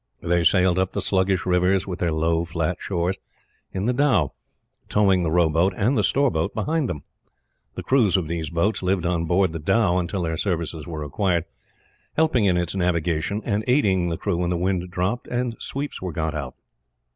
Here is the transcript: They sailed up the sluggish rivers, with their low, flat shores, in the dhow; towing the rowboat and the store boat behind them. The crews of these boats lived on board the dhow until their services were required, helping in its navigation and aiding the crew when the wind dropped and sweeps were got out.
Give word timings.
They 0.23 0.43
sailed 0.43 0.79
up 0.79 0.93
the 0.93 0.99
sluggish 1.03 1.45
rivers, 1.45 1.85
with 1.85 1.99
their 1.99 2.11
low, 2.11 2.43
flat 2.43 2.77
shores, 2.81 3.17
in 3.71 3.85
the 3.85 3.93
dhow; 3.93 4.33
towing 4.89 5.21
the 5.21 5.29
rowboat 5.29 5.75
and 5.77 5.95
the 5.95 6.03
store 6.03 6.31
boat 6.31 6.55
behind 6.55 6.89
them. 6.89 7.03
The 7.75 7.83
crews 7.83 8.17
of 8.17 8.27
these 8.27 8.49
boats 8.49 8.81
lived 8.81 9.05
on 9.05 9.25
board 9.25 9.53
the 9.53 9.59
dhow 9.59 9.99
until 9.99 10.23
their 10.23 10.37
services 10.37 10.87
were 10.87 11.01
required, 11.01 11.45
helping 12.17 12.45
in 12.45 12.57
its 12.57 12.73
navigation 12.73 13.43
and 13.45 13.63
aiding 13.67 14.09
the 14.09 14.17
crew 14.17 14.37
when 14.37 14.49
the 14.49 14.57
wind 14.57 14.89
dropped 14.89 15.27
and 15.27 15.55
sweeps 15.59 16.01
were 16.01 16.11
got 16.13 16.33
out. 16.33 16.55